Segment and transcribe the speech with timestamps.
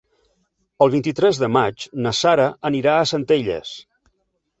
[0.85, 3.75] El vint-i-tres de maig na Sara anirà a Centelles.